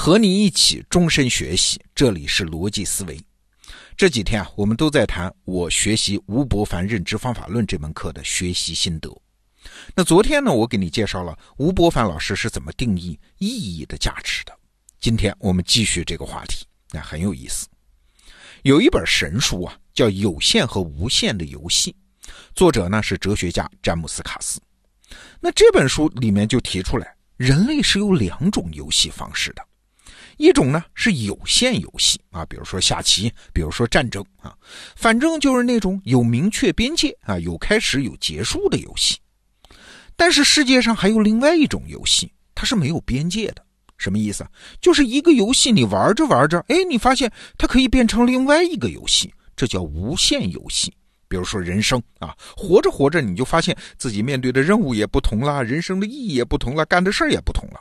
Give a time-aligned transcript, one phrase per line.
[0.00, 3.20] 和你一起终身学习，这里是逻辑思维。
[3.96, 9.10] 这几天啊，我们都在谈我学习吴伯凡认知方法论这门课的学习心得。
[9.96, 14.56] 那昨天呢，我给你介绍了吴伯凡老师是怎么定义意义的价值的。
[15.00, 17.66] 今天我们继续这个话题，那很有意思。
[18.62, 21.90] 有一本神书啊，叫《有限和无限的游戏》，
[22.54, 24.60] 作者呢是哲学家詹姆斯·卡斯。
[25.40, 29.67] 那这本书里面就提出来，人类是有两种游戏方式的。
[30.38, 34.56] 一种呢是有限游戏啊，比如说下棋，比如说战争啊，
[34.96, 39.18] 反正就是那种有明确边界啊、有开始有结束的游戏。
[40.16, 43.62] 但是世界上还有另外一种游戏，它是没有边界的。
[43.96, 44.46] 什么意思？
[44.80, 50.94] 就是一个游戏你玩着玩着，哎，你发现它可以变成另外一个游戏，这叫无限游戏。
[51.26, 57.80] 比如说人生啊，活着活着你就发现自己面对的任务也不同了，人生的意义也不同了，干的事儿也不同了。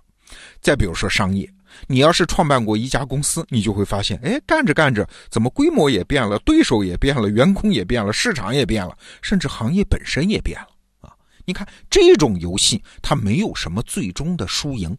[0.59, 1.47] 再比如说商业。
[1.85, 10.67] 你要是创办过一家公司，你就会发现，哎，干着干着，怎么规模也变了，对手也变了，员工也变了，市场也变了，甚至行业本身也变了
[11.01, 11.13] 啊！
[11.45, 14.97] 你看这种游戏，它没有什么最终的输赢，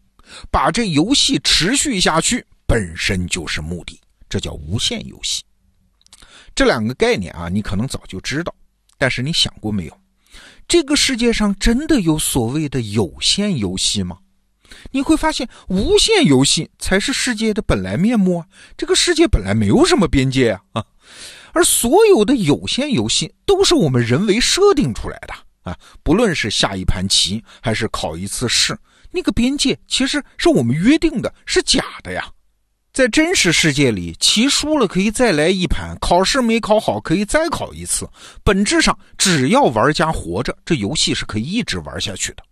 [0.49, 5.43] 把这游戏持续下去本身就是目的，这叫无限游戏。
[6.55, 8.53] 这两个概念啊，你可能早就知道，
[8.97, 9.97] 但是你想过没有，
[10.67, 14.17] 这个世界上真的有所谓的有限游戏吗？
[14.91, 18.45] 你会发现，无限游戏才是世界的本来面目啊！
[18.77, 20.85] 这个世界本来没有什么边界啊啊！
[21.53, 25.77] 而所有的有限游戏都是我们人为设定出来的啊！
[26.03, 28.77] 不论是下一盘棋，还是考一次试，
[29.11, 32.27] 那个边界其实是我们约定的，是假的呀！
[32.91, 38.09] 在真实世界里，棋输了可以再来一盘，考试没考好可以再考一次。
[38.43, 42.43] 本质上，只要玩家活着，这游戏是可以一直玩下去的。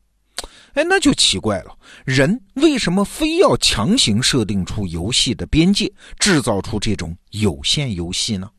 [0.73, 8.49] 哎，那就奇怪了，人为什么非要强行设定出游戏的边界，制造出这种有限游戏呢？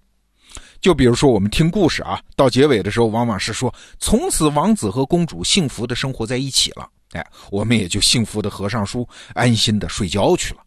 [0.80, 10.60] 就比如说，我们听故事啊，到结尾的时候，往往是说从此王子和公主幸福的生活在一起了，哎，我们也就幸福的合上书，安心的睡觉去了。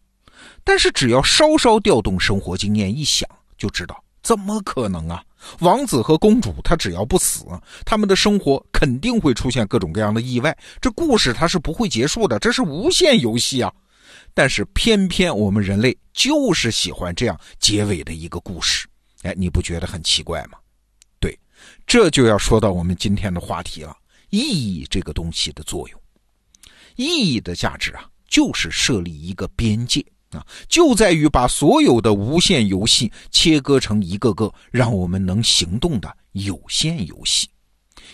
[0.64, 3.28] 但是，只要稍稍调动生活经验一想，
[3.58, 5.22] 就知道怎么可能啊？
[5.60, 7.44] 王子和公主，他只要不死，
[7.84, 10.56] 他们的生活肯定会出现各种各样的意外。
[10.80, 13.72] 这故事它是不会结束的，这是无限游戏啊！
[14.34, 18.88] 但是偏偏我们人类就是喜欢这样结尾的一个故事。
[19.22, 20.58] 哎，你不觉得很奇怪吗？
[21.20, 21.38] 对，
[21.86, 23.96] 这就要说到我们今天的话题了：
[24.30, 26.00] 意义这个东西的作用。
[26.96, 30.04] 意义的价值啊，就是设立一个边界。
[30.32, 37.48] 啊，就在于把所有的无限游戏切割成一个个让我们能行动的有限游戏。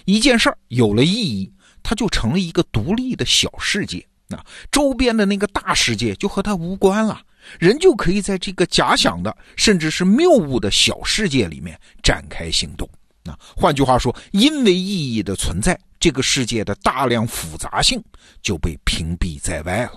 [0.04, 1.52] 一件事儿有了意义，
[1.82, 4.04] 它就成了一个独立的小世界。
[4.28, 7.22] 啊，周边的那个大世界就和它无关了，
[7.58, 12.86] 人就可以在这个假想的甚至是谬误的小世界里面展开行动。
[13.24, 18.02] 啊，换句话说，因为意义的存在，这个世界的大量复杂性
[18.42, 19.92] 就被屏蔽在外了。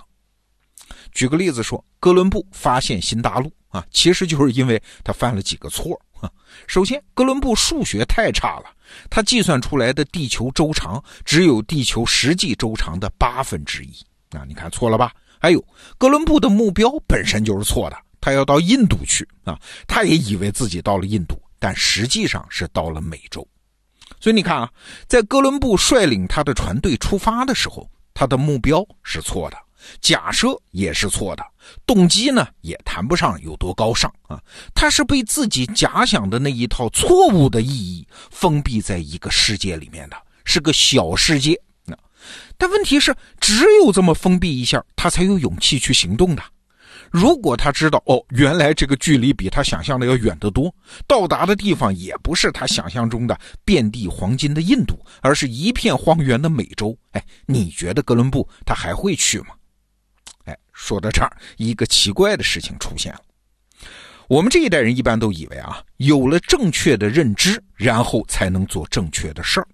[1.12, 6.30] 举个例子说，哥伦布发现新大陆啊，其实就是因为他犯了几个错啊。
[6.66, 8.64] 首先，哥伦布数学太差了，
[9.10, 13.92] 他计算出来的地球周长只有地球实际周长的八分之一。
[14.36, 15.12] 啊，你看错了吧？
[15.38, 15.62] 还有，
[15.98, 23.46] 哥伦布的目标本身就是错的，他要到印度去啊，他也以为自己到了印度，但实际上是到了美洲。
[24.20, 24.70] 所以你看啊，
[25.06, 29.56] 在哥伦布率领他的船队出发的时候，他的目标是错的。
[30.00, 31.44] 假设也是错的，
[31.86, 34.40] 动机呢也谈不上有多高尚啊。
[34.74, 41.60] 他是被自己假想的那一套错误的意义封闭在一个世界里面的，是个小世界。
[41.84, 41.96] 那
[42.56, 46.42] 但问题是，只有这么封闭一下，他才有勇气去行动的。
[47.10, 50.74] 如果他知道哦，原来这个距离比他想象的要远得多，
[51.06, 56.96] 到达的地方也不是他想象中的遍地黄金的印度，而是一片荒原的美洲。
[57.10, 59.48] 哎，你觉得哥伦布他还会去吗？
[60.82, 63.20] 说到这儿，一个奇怪的事情出现了。
[64.26, 69.68] 我们这一代人一般都以为啊，有了正确的认知，然后才能做正确的事儿。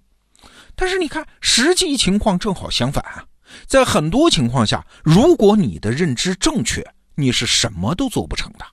[0.77, 3.25] 但是你看，实际情况正好相反啊。
[3.67, 8.67] 在很多情况下，如果你的认知正确，你是什么都做不成的。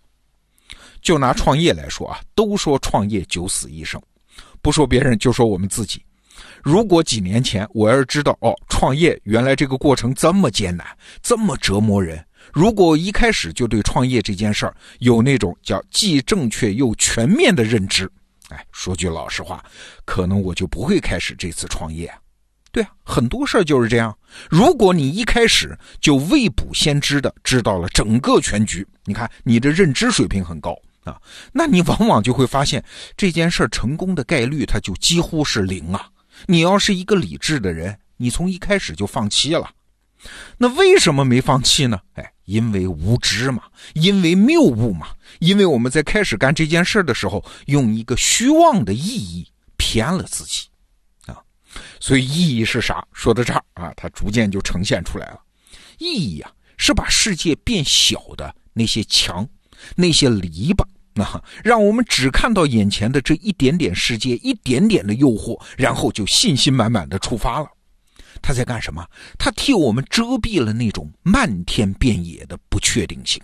[1.01, 4.01] 就拿创业来说啊，都说创业九死一生，
[4.61, 6.03] 不说别人，就说我们自己。
[6.63, 10.85] 如果几年前我要是知道哦，创业原来这个过程这么艰难，
[11.21, 12.23] 这么折磨人，
[12.53, 18.09] 如果一开始就对创业这件事儿有那种叫既正确又全面的认知，
[18.49, 19.63] 哎，说句老实话，
[20.05, 22.11] 可能我就不会开始这次创业，
[22.71, 24.15] 对啊，很多事儿就是这样。
[24.49, 31.21] 如果你一开始就未卜先知的知道了整个全局，你看你的认知水平很高啊，
[31.53, 32.83] 那你往往就会发现
[33.15, 36.09] 这件事儿成功的概率它就几乎是零啊。
[36.47, 39.71] 你要是一个理智的人，你从一开始就放弃了。
[40.57, 41.99] 那为什么没放弃呢？
[42.13, 45.09] 哎，因为无知嘛，因为谬误嘛，
[45.39, 49.47] 因为我们在开始干这件事的时候，用一个虚妄的意义
[49.77, 50.67] 骗了自己
[51.27, 51.37] 啊。
[51.99, 53.05] 所以意义是啥？
[53.13, 55.39] 说到这儿啊，它逐渐就呈现出来了。
[55.99, 59.47] 意义啊，是把世界变小的那些墙、
[59.95, 60.83] 那些篱笆
[61.15, 67.67] 啊，让我们只看到眼前的这一点点世界、一点点的诱惑，然后就信心满满的出发了。
[68.41, 69.05] 他在干什么？
[69.39, 73.41] 他替我们遮蔽了那种漫天遍野的不确定性，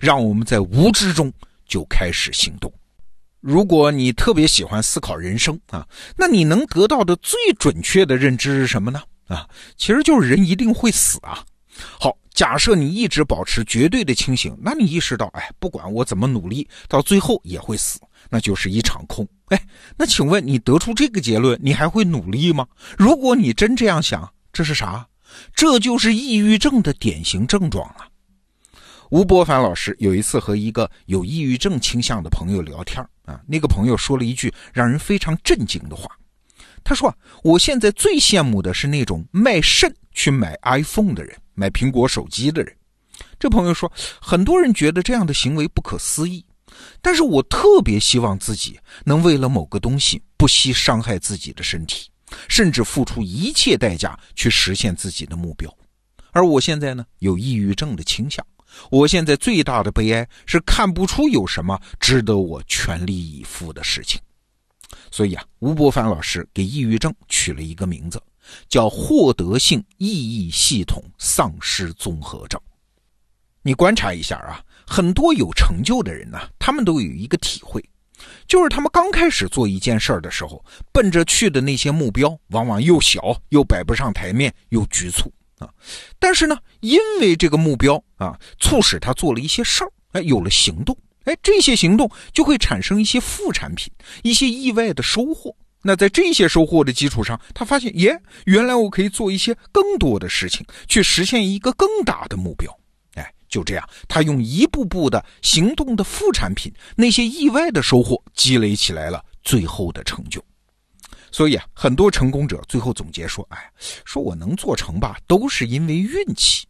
[0.00, 1.32] 让我们在无知中
[1.66, 2.72] 就开始行动。
[3.40, 5.86] 如果你特别喜欢思考人生啊，
[6.16, 9.02] 那你能得到的最准确的认知是什么呢？
[9.28, 11.44] 啊，其实就是人一定会死啊。
[11.98, 19.24] 好，假设你一直保持绝对的清醒，那你意识到，哎，不管我怎么努力，到最后也会死，那就是一场空。
[19.50, 19.64] 哎，
[19.96, 22.66] 那请问你得出这个结论，你还会努力吗？
[22.98, 24.28] 如果你真这样想。
[24.52, 25.06] 这是啥？
[25.54, 28.08] 这就是抑郁症的典型症状啊！
[29.10, 36.10] 吴伯凡老师有一次和一个有抑郁症倾向的朋友聊天啊，那个朋友说了一句让人非常震惊的话。
[36.82, 42.74] 他说：“我现在最羡慕的是那种卖肾去买 iPhone 的人，买苹果手机的人。”
[43.38, 43.90] 这朋友说
[44.20, 46.44] ：“很多人觉得这样的行为不可思议，
[47.00, 52.08] 但是我特别希望自己能为了某个东西不惜伤害自己的身体。”
[52.48, 55.70] 甚至付出一切代价去实现自己的目标，
[56.30, 58.42] 而我现在呢，有抑郁症的倾向。
[58.90, 64.18] 我现在最大的悲哀是看不出有什么值得我全力以赴的事情。
[65.10, 68.18] 所以啊，吴伯凡老师给抑郁症取了一个名字，
[68.68, 72.60] 叫获得性意义系统丧失综合症。
[73.62, 77.82] 你观察一下啊，很多有成就的人呢，他们都有一个体会。
[78.46, 85.68] 就是他们刚开始做一件事儿的时候，奔着去的那些目标，往往又小又摆不上台面，又局促啊。
[86.20, 95.56] 但是呢，因为这个目标啊，促使他做了一些事儿，哎，有了行动，哎，这些行动就会产生一些副产品，一些意外的收获。
[95.82, 102.72] 那在这些收获的基础上，他发现，耶，原来我可以做一些更多的事情，去实现一个更大的目标。
[103.14, 110.42] 哎就这样，他用一步步的行动的副产品，那些意外的收获积累起来了最后的成就。
[111.30, 113.70] 所以啊，很多成功者最后总结说：“哎，
[114.04, 116.66] 说我能做成吧，都是因为运气。”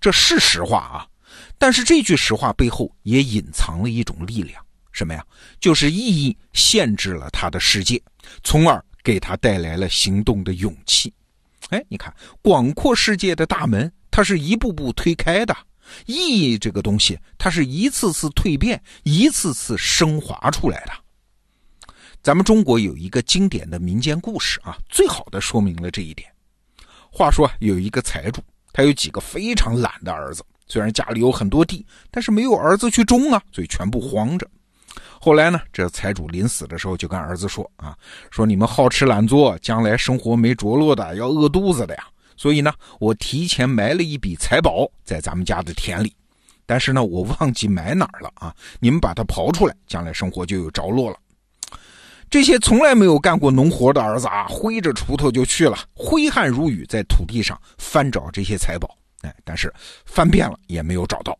[0.00, 1.06] 这是实话啊。
[1.58, 4.64] 但是这句实话背后也隐藏了一种力量，
[4.94, 5.22] 什么呀？
[5.60, 8.00] 就是意义限制了他的世界，
[8.42, 11.12] 从而给他带来了行动的勇气。
[11.70, 15.54] 哎，你看，广阔世界的大门，它是一步步推开的。
[16.06, 20.92] 意义这个东西，它是一次次蜕变、一次次升华出来的。
[22.22, 26.30] 咱们中国有一个经典的民间故事啊，最好的说明了这一点。
[27.10, 28.40] 话说有一个财主，
[28.72, 34.48] 他有几个非常懒的儿子，虽然家里有很多地，但是没有儿子去种啊，所以全部荒着。
[35.20, 37.96] 后来呢，这财主临死的时候就跟儿子说啊，
[38.30, 42.04] 说你们好吃懒做，将来生活没着落的，要饿肚子的呀。
[42.36, 46.12] 所以呢，我提前埋了一笔财宝在咱们家的田里，
[46.66, 48.54] 但是呢，我忘记埋哪儿了啊！
[48.80, 51.16] 你们把它刨出来，将来生活就有着落了。
[52.28, 58.88] 这些从来没有干过农活的儿子啊，挥着锄头就去了，挥汗如雨，在土地上翻找这些财宝。
[59.22, 59.72] 哎，但是
[60.04, 61.38] 翻遍了也没有找到。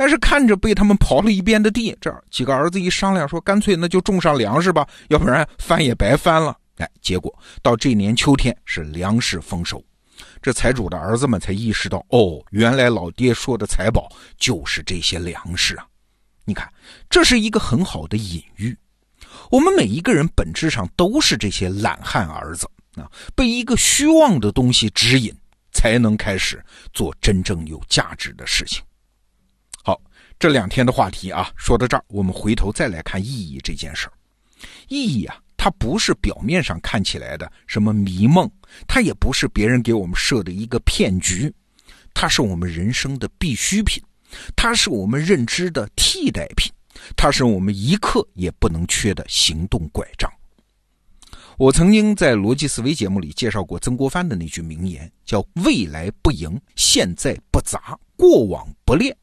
[0.00, 6.56] 但是看着被他们刨了一遍的地，这几个儿子一商量说，干脆那就种上粮食吧，要不然翻也白翻了。
[6.78, 7.30] 哎，结果
[7.60, 9.84] 到这年秋天是粮食丰收。
[10.40, 15.86] 这财主的儿子们才意识到，哦，原来老爹说的财宝就是这些粮食啊！
[16.46, 16.66] 你看，
[17.10, 18.74] 这是一个很好的隐喻。
[19.50, 22.66] 我们每一个人本质上都是这些懒汉儿子
[22.96, 23.04] 啊，
[23.34, 25.30] 被一个虚妄的东西指引，
[25.72, 26.64] 才能开始
[26.94, 28.82] 做真正有价值的事情。
[30.40, 34.12] 这两天的话题啊，说到这儿，我们回头再来看意义这件事儿。
[34.88, 35.36] 意义啊。
[35.62, 38.50] 它不是表面上看起来的什么迷梦，
[38.88, 41.52] 它也不是别人给我们设的一个骗局，
[42.14, 44.02] 它是我们人生的必需品，
[44.56, 46.72] 它是我们认知的替代品，
[47.14, 50.32] 它是我们一刻也不能缺的行动拐杖。
[51.58, 59.14] 我曾经在逻辑思维节目里介绍过曾国藩的那句名言，叫“未来不迎，现在不砸，过往不恋”。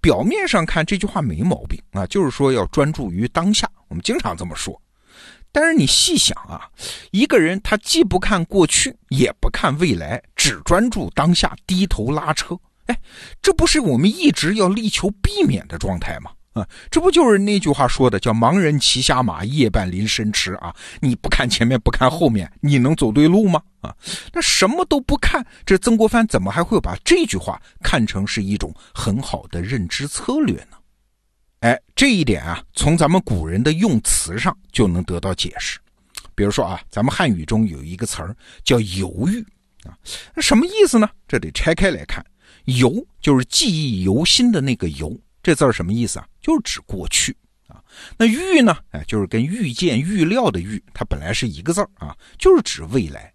[0.00, 3.70] 表面上看这句话没毛病啊，就是说要专注于当下。
[3.88, 4.80] 我们经常这么说。
[5.52, 6.68] 但是你细想啊，
[7.12, 13.00] 一个人他既不看过去，也不看未来，只专注当下，低头拉车，哎，
[13.40, 16.32] 这不是我们一直要力求避免的状态吗？
[16.54, 20.74] 啊，这不就是那句话说的，叫“盲人骑瞎马，夜半临深池”啊？
[21.00, 23.60] 你不看前面，不看后面，你能走对路吗？
[23.80, 23.92] 啊，
[24.32, 30.76] 那什么都不看，这曾国藩怎么还会把这句话看成是一种很好的认知策略呢？
[31.60, 35.80] 哎，这一点啊，从咱们古人的用词上就能得到解释。
[36.36, 39.44] 比如说啊，咱们汉语中有一个词儿叫“犹豫”
[39.88, 39.98] 啊，
[40.36, 41.10] 那什么意思呢？
[41.26, 42.24] 这得拆开来看
[42.66, 45.18] ，“犹”就是记忆犹新的那个“犹”。
[45.44, 46.26] 这字儿什么意思啊？
[46.40, 47.36] 就是指过去
[47.68, 47.76] 啊。
[48.16, 48.76] 那预呢？
[48.90, 53.30] 哎，就是跟预见、预料的预，它本来是一个字儿啊，就是指未来。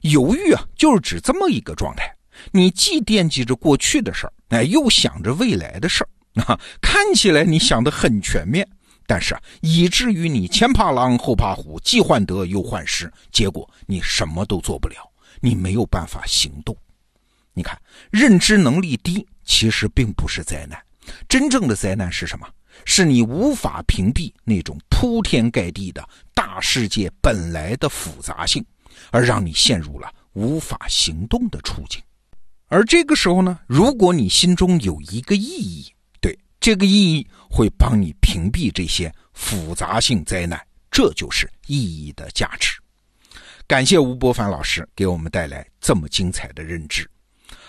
[0.00, 2.12] 犹豫啊，就是指这么一个状态。
[2.50, 6.58] 你既惦记着过去的事儿，哎，又想着未来的事儿啊。
[6.82, 8.68] 看起来你想的很全面，
[9.06, 14.96] 但是啊，以至于你前怕狼后怕虎，既患得又患失，结果你什么都做不了，
[15.40, 16.76] 你没有办法行动。
[17.54, 20.78] 你看，认知能力低，其实并不是灾难。
[21.28, 22.48] 真正的灾难是什么？
[22.84, 28.64] 是你无法屏蔽那种铺天盖地的大世界本来的复杂性，
[29.10, 32.00] 而让你陷入了无法行动的处境。
[32.68, 40.60] 而这个时候呢，如果你心中有一个意义，对这个意义会帮你屏蔽这些复杂性灾难，
[40.90, 42.78] 这就是意义的价值。
[43.66, 47.08] 感谢吴伯凡老师给我们带来这么精彩的认知。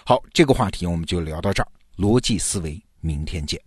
[0.06, 2.80] 好，这个话题我们就聊到这儿，逻辑思维。
[3.08, 3.58] 明天见。